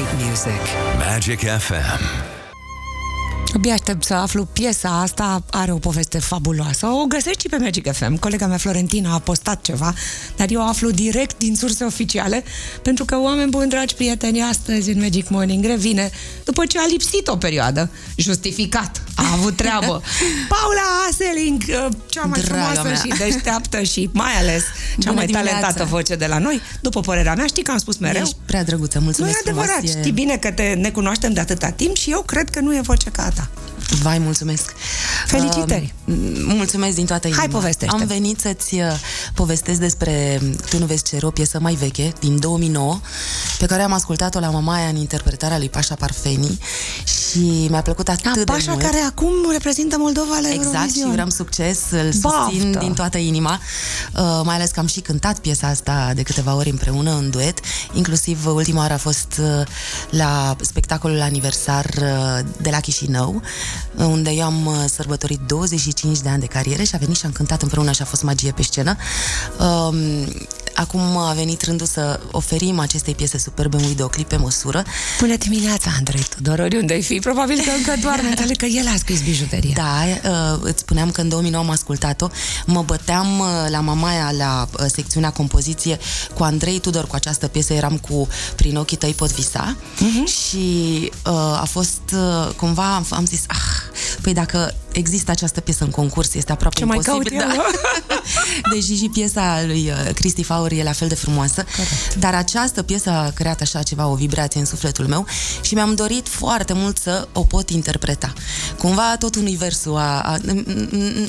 [0.00, 0.60] great music.
[0.98, 2.28] Magic FM.
[3.54, 6.86] Abia aștept să aflu piesa asta, are o poveste fabuloasă.
[6.86, 8.18] O găsești și pe Magic FM.
[8.18, 9.94] Colega mea Florentina a postat ceva,
[10.36, 12.44] dar eu aflu direct din surse oficiale,
[12.82, 16.10] pentru că oameni buni, dragi prieteni, astăzi în Magic Morning revine
[16.44, 17.90] după ce a lipsit o perioadă.
[18.16, 19.02] Justificat.
[19.20, 20.02] A avut treabă.
[20.54, 21.62] Paula Aseling,
[22.08, 22.94] cea mai Draga frumoasă mea.
[22.94, 25.50] și deșteaptă și mai ales cea Bună mai dimineața.
[25.58, 26.60] talentată voce de la noi.
[26.80, 28.22] După părerea mea, știi că am spus mereu?
[28.22, 29.90] Ești prea drăguță, Nu e mulțumesc adevărat, frumos.
[29.96, 32.80] știi bine că te, ne cunoaștem de atâta timp și eu cred că nu e
[32.80, 33.48] voce ca a ta.
[33.90, 34.74] Vai, mulțumesc.
[35.26, 35.94] Felicitări.
[36.04, 36.14] Uh,
[36.46, 37.42] mulțumesc din toată inima.
[37.42, 37.94] Hai, povestește.
[38.00, 38.82] Am venit să-ți uh,
[39.34, 40.40] povestesc despre
[40.70, 43.00] Tu nu vezi cer, o piesă mai veche, din 2009,
[43.58, 46.58] pe care am ascultat-o la Mamaia în interpretarea lui Pașa Parfeni
[47.04, 48.82] și mi-a plăcut atât A, de Pașa mult.
[48.84, 51.10] care acum reprezintă Moldova la Exact, și Eurovision.
[51.12, 52.48] vreau succes, îl Baftă!
[52.50, 53.60] susțin din toată inima,
[54.14, 57.58] uh, mai ales că am și cântat piesa asta de câteva ori împreună, în duet,
[57.92, 59.66] inclusiv uh, ultima oară a fost uh,
[60.10, 63.42] la spectacolul aniversar uh, de la Chișinău, uh,
[63.96, 67.32] unde eu am uh, sărbătorit 25 de ani de carieră și a venit și am
[67.32, 68.96] cântat împreună și a fost magie pe scenă.
[70.80, 74.84] Um, Acum a venit rândul să oferim acestei piese superbe un videoclip pe măsură
[75.20, 77.18] Bună dimineața, Andrei Tudor, oriunde ai fi.
[77.18, 79.72] Probabil că încă doarme, înțeleg că el a scris bijuteria.
[79.74, 82.28] Da, uh, îți spuneam că în 2009 am ascultat-o.
[82.66, 85.98] Mă băteam uh, la Mamaia, la uh, secțiunea compoziție,
[86.34, 90.26] cu Andrei Tudor, cu această piesă, eram cu Prin ochii tăi pot visa Mhm.
[90.26, 93.56] și uh, a fost uh, cumva, am, am zis, ah,
[94.20, 97.38] păi dacă există această piesă în concurs, este aproape Ce mai imposibil.
[97.38, 97.56] caut eu?
[97.56, 98.20] da.
[98.74, 101.64] Deși și piesa lui uh, Cristi Faur e la fel de frumoasă,
[102.18, 105.26] dar această piesă a creat așa ceva, o vibrație în sufletul meu
[105.60, 108.32] și mi-am dorit foarte mult să o pot interpreta.
[108.78, 110.20] Cumva tot universul a...
[110.20, 110.38] A,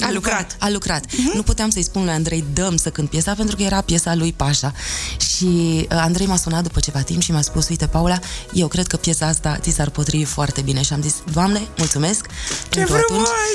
[0.02, 0.56] A lucrat.
[0.59, 1.06] A lucrat.
[1.34, 4.34] Nu puteam să-i spun lui Andrei, dăm să cânt piesa, pentru că era piesa lui
[4.34, 4.73] Pașa.
[5.17, 8.20] Și uh, Andrei m-a sunat după ceva timp și mi-a spus, uite, Paula,
[8.54, 10.82] eu cred că piesa asta ți s-ar potrivi foarte bine.
[10.82, 12.26] Și am zis, Doamne, mulțumesc!
[12.70, 12.98] Ce pentru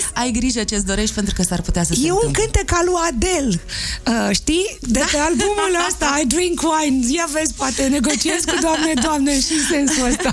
[0.01, 0.25] frumos!
[0.25, 2.43] ai grijă ce-ți dorești, pentru că s-ar putea să se E un întâmple.
[2.43, 3.61] cântec al lui Adele,
[4.07, 4.79] uh, știi?
[4.81, 7.07] De pe albumul ăsta, I Drink Wine.
[7.13, 10.31] Ia vezi, poate negociez cu Doamne, Doamne și în sensul ăsta.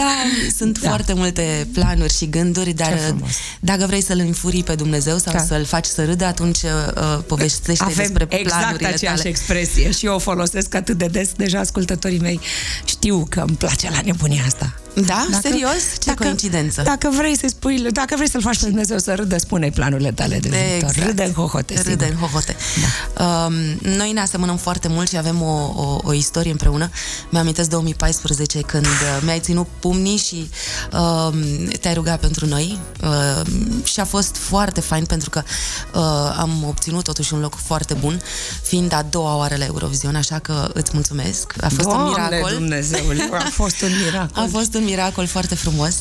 [0.00, 0.12] Da,
[0.56, 0.80] sunt Da.
[0.82, 0.88] da.
[0.88, 3.30] foarte multe planuri și gânduri, dar Ce frumos.
[3.60, 5.38] dacă vrei să-l înfurii pe Dumnezeu sau Da.
[5.38, 5.44] da.
[5.44, 9.28] să-l faci să râdă, atunci uh, povestește Avem despre exact planurile aceeași tale.
[9.28, 11.28] expresie și eu o folosesc atât de des.
[11.36, 12.40] Deja ascultătorii mei
[12.84, 14.74] știu că îmi place la nebunia asta.
[14.94, 15.26] Da?
[15.42, 15.98] Serios?
[16.00, 16.82] Ce coincidență.
[16.82, 20.38] Dacă vrei să spui, dacă vrei să-l faci pe Dumnezeu să râdă, spune planurile tale
[20.38, 21.06] de viitor.
[21.06, 22.06] Râde în hohote, Râde sigur.
[22.06, 22.56] în hohote.
[23.16, 23.24] Da.
[23.24, 23.54] Um,
[23.96, 26.90] noi ne asemănăm foarte mult și avem o, o, o istorie împreună.
[27.28, 30.50] Mi-amintesc 2014 când uh, mi-ai ținut pumnii și
[30.92, 31.34] um,
[31.80, 35.42] te-ai rugat pentru noi um, și a fost foarte fain pentru că
[35.94, 36.00] uh,
[36.38, 38.20] am obținut totuși un loc foarte bun,
[38.62, 41.54] fiind a doua oară la Eurovision, așa că îți mulțumesc.
[41.60, 42.50] A fost un Doamne miracol.
[42.52, 44.42] Dumnezeule, a fost un miracol.
[44.42, 45.94] A fost un miracol foarte frumos.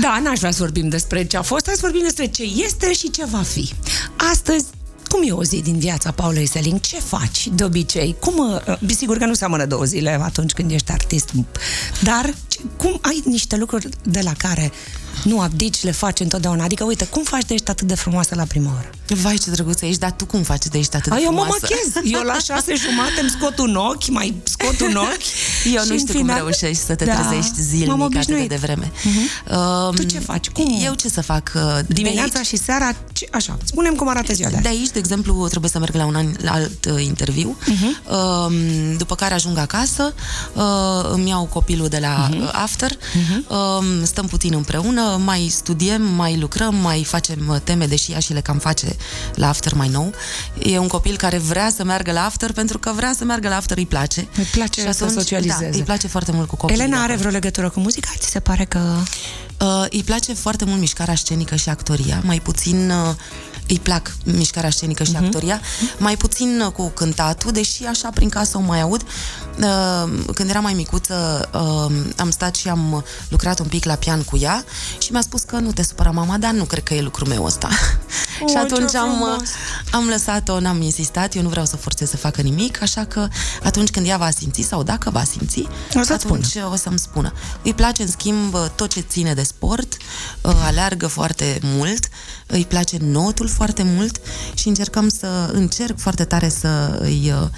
[0.00, 2.92] Da, n-aș vrea să vorbim despre ce a fost, hai să vorbim despre ce este
[2.92, 3.72] și ce va fi.
[4.32, 4.64] Astăzi,
[5.08, 6.80] cum e o zi din viața Paulei Seling?
[6.80, 8.16] Ce faci de obicei?
[8.20, 11.30] Cum, uh, sigur că nu seamănă două zile atunci când ești artist,
[12.02, 14.72] dar ce- cum ai niște lucruri de la care
[15.24, 16.64] nu abdici, le faci întotdeauna?
[16.64, 18.90] Adică, uite, cum faci de ești atât de frumoasă la prima oră?
[19.20, 21.38] Vai, ce drăguț ești, dar tu cum faci de ești atât de A, eu mă
[21.40, 21.66] frumoasă?
[21.70, 22.12] machez.
[22.12, 25.22] Eu la șase jumate îmi scot un ochi, mai scot un ochi.
[25.74, 27.98] Eu și nu în știu cum final- reușești să te Da, trezești m-am zilnic atât
[27.98, 28.48] de obișnuit.
[28.48, 28.90] devreme.
[28.92, 29.94] Uh-huh.
[29.94, 30.48] Tu ce faci?
[30.48, 30.78] Cum?
[30.84, 31.52] Eu ce să fac?
[31.54, 34.76] Uh, de Dimineața aici- și seara, ce, așa, spunem cum arată ziua de de azi.
[34.78, 37.76] aici, de exemplu, trebuie să merg la un an, la alt uh, interviu, Mhm.
[37.76, 38.10] uh-huh.
[38.10, 38.52] uh,
[38.96, 40.14] după care ajung acasă,
[40.54, 40.62] uh,
[41.12, 42.42] îmi iau copilul de la Mhm.
[42.42, 43.46] uh, after, uh-huh.
[43.48, 48.32] uh, stăm puțin împreună, mai studiem, mai lucrăm, mai facem uh, teme, deși ea și
[48.32, 48.96] le cam face
[49.34, 50.12] la after mai nou.
[50.58, 53.56] E un copil care vrea să meargă la after pentru că vrea să meargă la
[53.56, 54.28] after, îi place.
[54.36, 55.68] Îi place și să atunci, socializeze.
[55.70, 56.78] Da, îi place foarte mult cu copiii.
[56.78, 57.18] Elena de are acolo.
[57.18, 58.10] vreo legătură cu muzica?
[58.18, 58.96] Ți se pare că...
[59.60, 63.14] Uh, îi place foarte mult mișcarea scenică și actoria, mai puțin uh,
[63.68, 65.24] îi plac mișcarea scenică și uh-huh.
[65.24, 65.60] actoria,
[65.98, 69.02] mai puțin uh, cu cântatul, deși așa prin casă o mai aud.
[69.58, 74.22] Uh, când era mai micuță, uh, am stat și am lucrat un pic la pian
[74.22, 74.64] cu ea
[74.98, 77.44] și mi-a spus că nu te supăra mama, dar nu cred că e lucru meu
[77.44, 77.68] ăsta.
[78.40, 79.40] Oh, și ce atunci am, frumos!
[79.40, 83.28] uh, am lăsat-o, n-am insistat, eu nu vreau să forțez să facă nimic, așa că
[83.62, 87.32] atunci când ea va simți sau dacă va simți, O să-ți atunci o să-mi spună.
[87.62, 89.96] Îi place, în schimb, tot ce ține de sport,
[90.40, 92.08] uh, aleargă foarte mult,
[92.46, 94.20] îi place notul foarte mult
[94.54, 97.48] și încercăm să, încerc foarte tare să îi uh,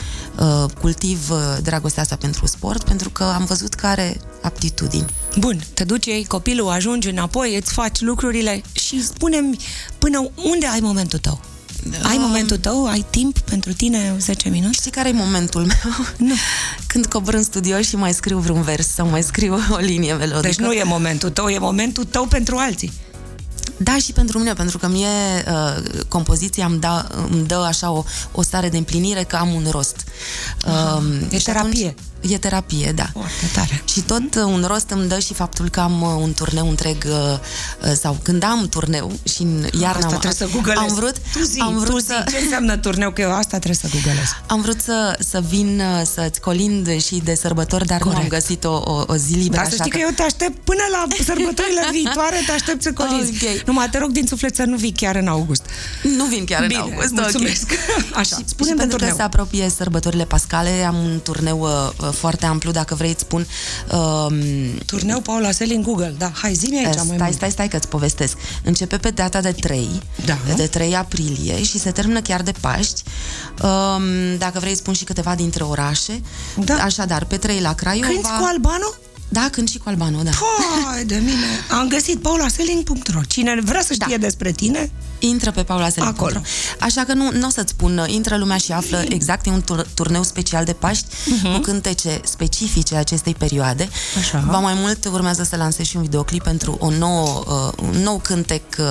[0.46, 5.06] uh, cultiv uh, dragostea asta pentru sport, pentru că am văzut că are aptitudini.
[5.38, 9.56] Bun, te duci, ei copilul, ajungi înapoi, îți faci lucrurile și spune-mi
[9.98, 11.40] până unde ai momentul tău.
[12.02, 12.86] Ai momentul tău?
[12.86, 14.72] Ai timp pentru tine 10 minute?
[14.72, 16.06] Știi care e momentul meu?
[16.16, 16.34] Nu.
[16.86, 20.40] Când cobor în studio și mai scriu vreun vers sau mai scriu o linie melodică.
[20.40, 22.92] Deci nu e momentul tău, e momentul tău pentru alții.
[23.76, 25.06] Da, și pentru mine, pentru că mie
[25.48, 29.66] uh, compoziția îmi, da, îmi dă așa o, o stare de împlinire că am un
[29.70, 30.04] rost.
[30.66, 31.86] Uh, e terapie.
[31.86, 31.94] Atunci,
[32.28, 33.08] E terapie, da.
[33.12, 33.82] Foarte tare.
[33.92, 37.04] Și tot uh, un rost îmi dă și faptul că am uh, un turneu întreg
[37.06, 37.38] uh,
[38.00, 40.78] sau când am turneu și în iarna asta trebuie să googlezi.
[40.78, 43.58] am vrut, tu zi, am vrut tu zi, să, ce înseamnă turneu, că eu asta
[43.58, 44.28] trebuie să googlez.
[44.46, 45.82] Am vrut să, să vin
[46.14, 48.16] să-ți colind și de sărbători, dar Corect.
[48.16, 49.62] nu am găsit o, o, o zi liberă.
[49.62, 49.96] Dar să știi că...
[49.96, 53.32] că eu te aștept până la sărbătorile viitoare, te aștept să colinzi.
[53.42, 53.62] Okay.
[53.66, 55.62] Numai te rog din suflet să nu vii chiar în august.
[56.16, 57.12] Nu vin chiar Bine, în august.
[57.12, 57.62] mulțumesc.
[57.62, 58.10] Okay.
[58.22, 62.84] Așa, spune pentru că se apropie sărbătorile pascale, am un turneu uh, foarte amplu, dacă
[62.84, 63.46] dacă vrei îți spun...
[63.92, 64.34] Um,
[64.86, 67.88] Turneu Paula Sel în Google, da, hai zi aici stai, mai Stai, stai, stai că-ți
[67.88, 68.36] povestesc.
[68.64, 69.88] Începe pe data de 3,
[70.24, 70.36] da.
[70.56, 73.02] de 3 aprilie și se termină chiar de Paști.
[73.62, 76.20] Um, dacă vrei spun și câteva dintre orașe.
[76.56, 76.74] Da.
[76.74, 78.06] Așadar, pe 3 la Craiova...
[78.06, 78.94] Cânti cu Albano?
[79.34, 80.30] Da, când și cu Albano, da.
[80.30, 81.46] Păi, de mine.
[81.70, 83.20] Am găsit paulaselling.ro.
[83.28, 84.26] Cine vrea să știe da.
[84.26, 86.24] despre tine, intră pe paulaselling.ro.
[86.24, 86.42] Acolo.
[86.80, 89.64] Așa că nu, nu o să-ți spun, intră lumea și află exact, e un
[89.94, 91.54] turneu special de Paști uh-huh.
[91.54, 93.88] cu cântece specifice acestei perioade.
[94.18, 94.44] Așa.
[94.50, 98.18] Ba mai mult, urmează să lansez și un videoclip pentru o nouă, uh, un nou
[98.18, 98.84] cântec uh,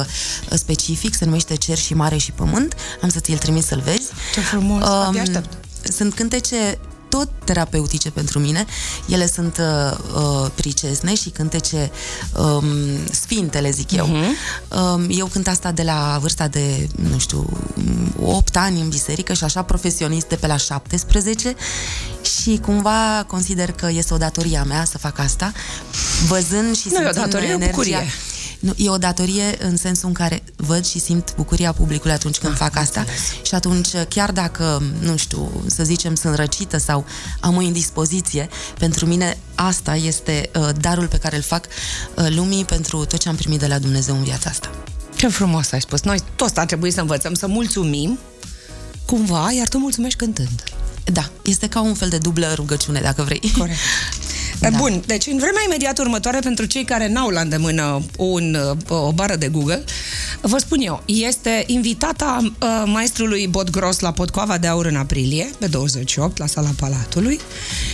[0.58, 2.76] specific, se numește Cer și Mare și Pământ.
[3.02, 4.10] Am să ți-l trimis să-l vezi.
[4.34, 5.58] Ce frumos, um, abia aștept.
[5.84, 6.80] Sunt cântece
[7.14, 8.66] tot terapeutice pentru mine.
[9.08, 11.92] Ele sunt uh, uh, pricesne și cântece
[12.38, 12.66] um,
[13.12, 14.08] sfinte, le zic eu.
[14.08, 14.76] Uh-huh.
[14.78, 17.50] Um, eu cânt asta de la vârsta de, nu știu,
[18.22, 21.56] 8 ani în biserică și așa profesionist de pe la 17
[22.22, 25.52] și cumva consider că este o datorie a mea să fac asta,
[26.28, 27.70] văzând și nu e o datorie, energia.
[27.70, 28.06] bucurie.
[28.64, 32.54] Nu, e o datorie în sensul în care văd și simt bucuria publicului atunci când
[32.54, 33.22] ah, fac asta înțeles.
[33.42, 37.06] și atunci, chiar dacă, nu știu, să zicem, sunt răcită sau
[37.40, 42.66] am o indispoziție, pentru mine asta este uh, darul pe care îl fac uh, lumii
[42.66, 44.70] pentru tot ce am primit de la Dumnezeu în viața asta.
[45.16, 46.02] Ce frumos ai spus.
[46.02, 48.20] Noi toți ar trebui să învățăm să mulțumim
[49.06, 50.64] cumva, iar tu mulțumești cântând.
[51.04, 53.42] Da, este ca un fel de dublă rugăciune, dacă vrei.
[53.58, 53.78] Corect.
[54.64, 54.78] Da.
[54.78, 58.58] Bun, deci în vremea imediat următoare, pentru cei care n-au la îndemână un,
[58.88, 59.84] o bară de Google,
[60.42, 65.50] vă spun eu, este invitata uh, maestrului Bot Gros la Podcoava de Aur în aprilie,
[65.60, 67.40] pe 28, la sala Palatului.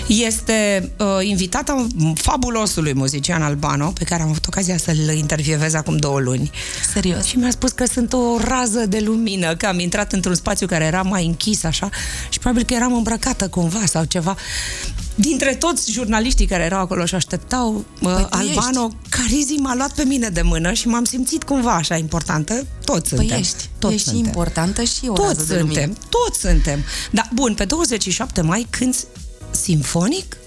[0.08, 6.20] Este uh, invitata fabulosului muzician Albano, pe care am avut ocazia să-l intervievez acum două
[6.20, 6.52] luni.
[6.94, 7.26] Serios?
[7.26, 10.84] Și mi-a spus că sunt o rază de lumină, că am intrat într-un spațiu care
[10.84, 11.90] era mai închis așa
[12.30, 14.36] și probabil că eram îmbrăcată cumva sau ceva
[15.20, 19.10] dintre toți jurnaliștii care erau acolo și așteptau păi Albano, ești.
[19.10, 22.66] Carizi m-a luat pe mine de mână și m-am simțit cumva așa importantă.
[22.86, 23.40] Toți păi suntem.
[23.40, 24.26] Ești, toți ești suntem.
[24.26, 25.94] importantă și o Toți suntem, lumină.
[26.10, 26.84] toți suntem.
[27.12, 28.96] Da, bun, pe 27 mai când
[29.52, 30.38] simfonic?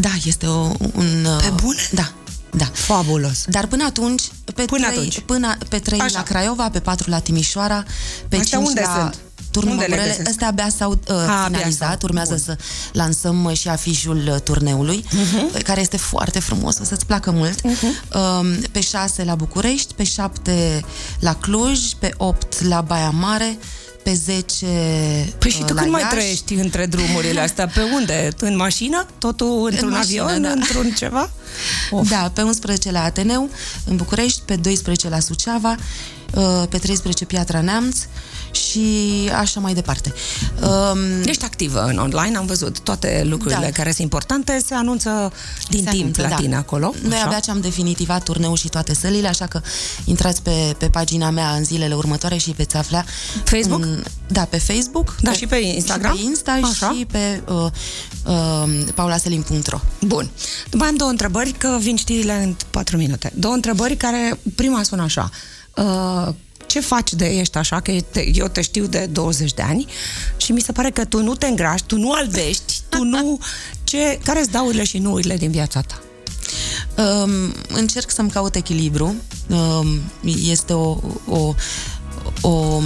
[0.00, 0.60] Da, este o,
[0.94, 1.26] un...
[1.42, 1.88] Pe bune?
[1.92, 2.12] Da,
[2.50, 2.64] da.
[2.72, 3.44] Fabulos.
[3.48, 4.22] Dar până atunci,
[4.54, 5.20] pe până 3, atunci.
[5.20, 6.16] Până, pe 3 Așa.
[6.16, 7.84] la Craiova, pe 4 la Timișoara,
[8.28, 9.00] pe Astea 5 unde la...
[9.00, 9.18] sunt?
[9.54, 12.38] Turnul Măgurele, astea abia s-au uh, A, finalizat, abia urmează Bun.
[12.38, 12.56] să
[12.92, 15.62] lansăm uh, și afișul uh, turneului, uh-huh.
[15.62, 17.60] care este foarte frumos, o să-ți placă mult.
[17.60, 18.14] Uh-huh.
[18.14, 20.84] Uh, pe 6 la București, pe 7
[21.18, 23.58] la Cluj, pe 8 la Baia Mare,
[24.02, 24.66] pe 10
[25.38, 26.14] Păi și tu uh, la când mai Iași.
[26.14, 27.66] trăiești între drumurile astea?
[27.66, 28.28] Pe unde?
[28.38, 29.06] În mașină?
[29.18, 30.42] Totul într-un mașină, avion?
[30.42, 30.50] da.
[30.50, 31.30] Într-un ceva?
[31.90, 32.08] Of.
[32.08, 33.48] Da, pe 11 la Ateneu,
[33.84, 35.84] în București, pe 12 la Suceava, uh,
[36.68, 37.98] pe 13 Piatra Neamț
[38.50, 40.12] și așa mai departe.
[40.62, 43.70] Um, Ești activă în online, am văzut toate lucrurile Da.
[43.70, 45.32] care sunt importante, se anunță
[45.68, 46.34] din Se timp anunță, la da.
[46.34, 46.94] tine acolo.
[47.02, 47.24] Noi așa?
[47.24, 49.60] abia ce am definitivat turneul și toate sălile, așa că
[50.04, 53.04] intrați pe, pe pagina mea în zilele următoare și veți afla...
[53.44, 53.82] Facebook?
[53.82, 55.14] În, da, pe Facebook.
[55.20, 56.16] Da, și pe Instagram?
[56.16, 56.92] Și pe Insta Așa.
[56.96, 57.66] și pe uh,
[58.26, 60.30] uh, paulaselin.ro Bun.
[60.72, 63.32] Mai am două întrebări, că vin știrile în patru minute.
[63.34, 65.30] Două întrebări care, prima sună așa.
[65.32, 65.53] Uh,
[66.66, 69.86] ce faci de ești așa, că te, eu te știu de 20 de ani
[70.36, 73.38] și mi se pare că tu nu te îngrași, tu nu albești, tu nu...
[73.84, 76.02] Ce, care sunt daurile și nuurile din viața ta?
[77.02, 79.14] Um, încerc să-mi caut echilibru.
[79.48, 80.00] Um,
[80.48, 81.54] este o, o,
[82.40, 82.80] o,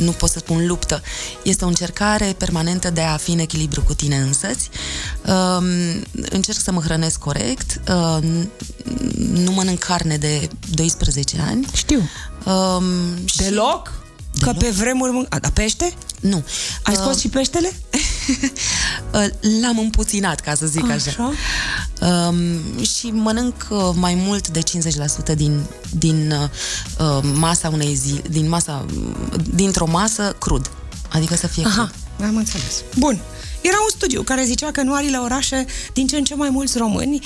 [0.00, 1.02] nu pot să spun luptă,
[1.42, 4.70] este o încercare permanentă de a fi în echilibru cu tine însăți.
[5.26, 5.64] Um,
[6.12, 8.50] încerc să mă hrănesc corect, um,
[9.32, 11.66] nu mănânc carne de 12 ani.
[11.74, 12.08] Știu.
[12.44, 13.92] Um, și- Deloc?
[14.40, 14.56] Că Deloc.
[14.58, 15.12] pe vremuri...
[15.12, 15.92] mân- A, da, pește?
[16.20, 16.44] Nu.
[16.82, 17.72] Ai Uh, scos și peștele?
[19.62, 21.10] L-am împuținat, ca să zic așa.
[21.10, 21.32] așa.
[22.28, 24.60] Um, și mănânc uh, mai mult de
[25.32, 25.60] 50% din,
[25.98, 26.32] din
[26.98, 28.86] uh, masa unei zi, din masa,
[29.54, 30.70] dintr-o masă crud.
[31.08, 32.28] Adică să fie Aha, crud.
[32.28, 32.82] am înțeles.
[32.96, 33.20] Bun.
[33.60, 36.78] Era un studiu care zicea că în marile orașe, din ce în ce mai mulți
[36.78, 37.20] români,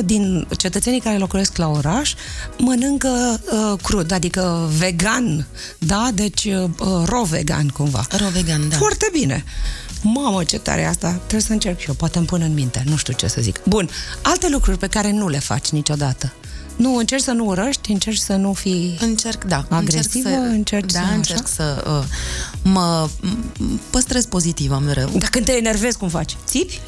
[0.00, 2.14] 10% din cetățenii care locuiesc la oraș
[2.58, 5.46] mănâncă uh, crud, adică vegan,
[5.78, 6.10] da?
[6.14, 6.70] Deci uh,
[7.04, 8.06] ro vegan cumva.
[8.18, 8.76] Ro vegan, da.
[8.76, 9.44] Foarte bine.
[10.02, 12.96] Mamă, ce tare asta, trebuie să încerc și eu, poate îmi pun în minte, nu
[12.96, 13.60] știu ce să zic.
[13.64, 13.88] Bun,
[14.22, 16.32] alte lucruri pe care nu le faci niciodată.
[16.76, 19.66] Nu, încerci să nu urăști, încerci să nu fii Încerc, da.
[19.68, 21.52] agresivă, încerc să, încerci da, să, încerc așa?
[21.54, 22.04] să uh,
[22.62, 23.08] mă
[23.90, 25.10] păstrez pozitivă mereu.
[25.16, 26.36] Dar când te enervezi, cum faci?
[26.46, 26.80] Țipi?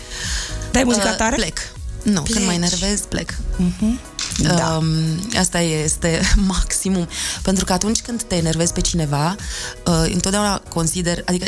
[0.71, 1.37] Dai muzica uh, tare?
[1.37, 1.59] Plec.
[2.03, 2.33] Nu, Pleci.
[2.37, 3.33] când mă enervez, plec.
[3.33, 4.13] Uh-huh.
[4.39, 4.77] Da.
[4.77, 4.87] Um,
[5.39, 6.21] asta este
[6.53, 7.09] maximum.
[7.43, 9.37] Pentru că atunci când te enervezi pe cineva,
[9.87, 11.47] uh, întotdeauna consider, adică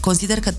[0.00, 0.52] consider că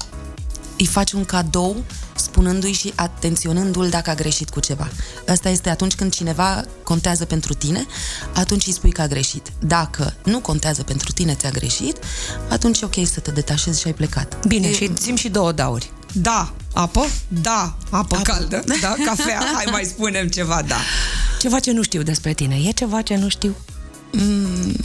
[0.77, 1.83] îi faci un cadou
[2.15, 4.89] spunându-i și atenționându-l dacă a greșit cu ceva.
[5.27, 7.85] Asta este atunci când cineva contează pentru tine,
[8.33, 9.51] atunci îi spui că a greșit.
[9.59, 11.97] Dacă nu contează pentru tine, ți-a greșit,
[12.49, 14.45] atunci e ok să te detașezi și ai plecat.
[14.47, 14.73] Bine, e...
[14.73, 15.91] și țin și două dauri.
[16.13, 18.21] Da, apă, da, apă, apă.
[18.23, 20.77] caldă, da, cafea, hai mai spunem ceva, da.
[21.39, 23.55] Ceva ce nu știu despre tine, e ceva ce nu știu?
[24.11, 24.75] Mm,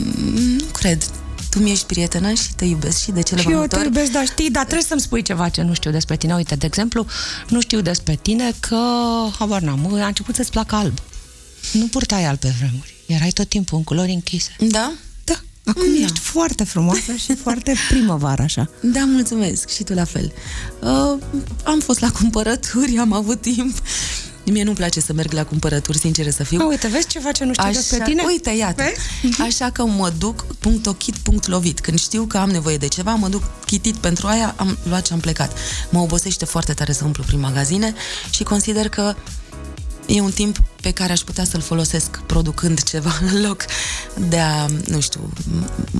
[0.57, 1.03] nu cred
[1.53, 4.51] tu mi-ești prietenă și te iubesc și de cele și eu te iubesc, dar știi,
[4.51, 6.33] dar trebuie să-mi spui ceva ce nu știu despre tine.
[6.33, 7.05] Uite, de exemplu,
[7.49, 8.81] nu știu despre tine că,
[9.39, 10.97] habar n-am, a început să-ți placă alb.
[11.71, 12.93] Nu purtai alb pe vremuri.
[13.05, 14.55] Erai tot timpul în culori închise.
[14.59, 14.91] Da?
[15.23, 15.33] Da.
[15.65, 16.03] Acum da.
[16.03, 18.69] ești foarte frumoasă și foarte primăvară, așa.
[18.81, 19.69] Da, mulțumesc.
[19.69, 20.31] Și tu la fel.
[20.81, 21.17] Uh,
[21.63, 23.77] am fost la cumpărături, am avut timp.
[24.45, 26.59] Mie nu-mi place să merg la cumpărături, sincer să fiu.
[26.61, 28.23] A, uite, vezi ceva ce nu știu Așa, despre tine?
[28.25, 28.83] Uite, iată.
[28.83, 29.41] Vezi?
[29.47, 31.79] Așa că mă duc punct ochit, punct lovit.
[31.79, 35.13] Când știu că am nevoie de ceva, mă duc chitit pentru aia, am luat și
[35.13, 35.57] am plecat.
[35.89, 37.93] Mă obosește foarte tare să umplu prin magazine
[38.29, 39.15] și consider că
[40.05, 43.65] e un timp pe care aș putea să-l folosesc producând ceva în loc
[44.29, 45.29] de a, nu știu,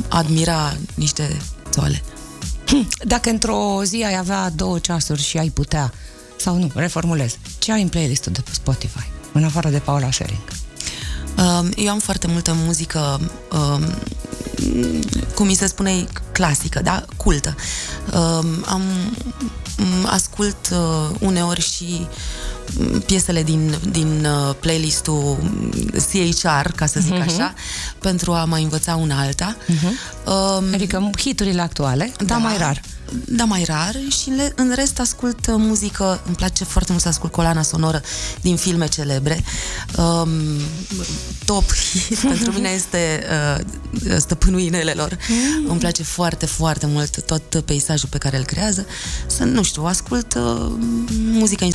[0.07, 1.37] admira niște
[1.71, 2.03] toale.
[3.03, 5.93] Dacă într-o zi ai avea două ceasuri și ai putea
[6.43, 7.37] sau nu, reformulez.
[7.59, 10.41] Ce ai în playlistul de pe Spotify, în afară de Paula Schering?
[11.37, 13.19] Um, eu am foarte multă muzică,
[13.51, 13.83] um,
[15.35, 17.05] cum mi se spune, clasică, da?
[17.17, 17.55] Cultă.
[18.13, 18.81] Um, am
[20.05, 22.07] ascult uh, uneori și
[23.05, 25.37] piesele din, din uh, playlistul
[26.11, 27.27] CHR, ca să zic uh-huh.
[27.27, 27.53] așa,
[27.99, 29.57] pentru a mai învăța una alta.
[29.57, 30.25] Uh-huh.
[30.25, 32.81] Um, adică hiturile actuale, da, dar mai rar
[33.25, 37.31] da, mai rar și în rest ascult uh, muzică, îmi place foarte mult să ascult
[37.31, 38.01] colana sonoră
[38.41, 39.43] din filme celebre.
[39.97, 40.29] Um,
[41.45, 41.63] top
[42.29, 45.17] pentru mine este uh, Stăpânul Inelelor.
[45.27, 45.69] Mm.
[45.69, 48.85] Îmi place foarte, foarte mult tot peisajul pe care îl creează.
[49.25, 50.71] Să, nu știu, ascult uh,
[51.09, 51.67] muzică.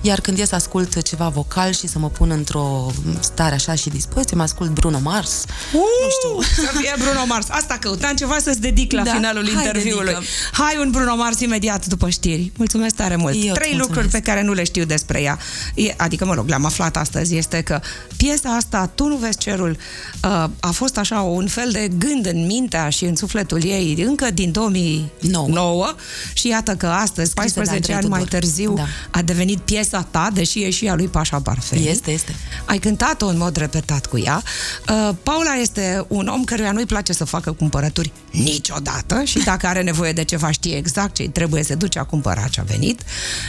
[0.00, 2.86] Iar când ies să ascult ceva vocal și să mă pun într-o
[3.20, 5.44] stare așa și dispoziție, mă ascult Bruno Mars.
[5.72, 6.54] Uh, nu știu.
[6.64, 7.46] Să fie Bruno Mars.
[7.50, 10.04] Asta căutam ceva să-ți dedic la da, finalul hai interviului.
[10.04, 10.24] Dedicăm.
[10.52, 12.52] Hai un Bruno Mars imediat după știri.
[12.56, 13.36] Mulțumesc tare mult.
[13.44, 15.38] Eu Trei lucruri pe care nu le știu despre ea.
[15.74, 17.36] E, adică, mă rog, le-am aflat astăzi.
[17.36, 17.80] Este că
[18.16, 19.76] piesa asta, Tu nu vezi cerul,
[20.24, 24.30] uh, a fost așa un fel de gând în mintea și în sufletul ei încă
[24.30, 25.48] din 2009.
[25.48, 25.94] 9.
[26.32, 28.84] Și iată că astăzi, 14 ani mai târziu, da.
[29.10, 29.58] a devenit
[29.90, 31.88] piesa ta, deși e și a lui Pașa Barfei.
[31.88, 32.34] Este, este.
[32.64, 34.42] Ai cântat-o în mod repetat cu ea.
[34.88, 39.82] Uh, Paula este un om căruia nu-i place să facă cumpărături niciodată și dacă are
[39.82, 43.00] nevoie de ceva știe exact ce trebuie, să duce a cumpăra ce a venit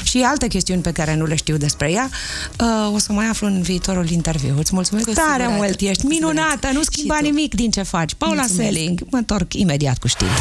[0.03, 2.09] și alte chestiuni pe care nu le știu despre ea,
[2.59, 4.55] uh, o să mai aflu în viitorul interviu.
[4.57, 8.13] Îți mulțumesc cu tare mult, ești minunată, nu schimba nimic din ce faci.
[8.13, 8.71] Paula Mulțumesc.
[8.71, 10.31] Selling, mă întorc imediat cu știri.